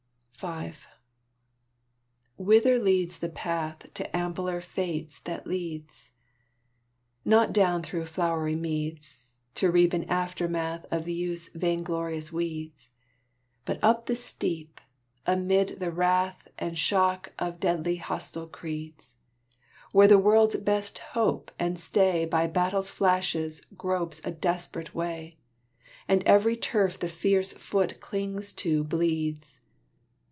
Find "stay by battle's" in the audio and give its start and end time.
21.79-22.89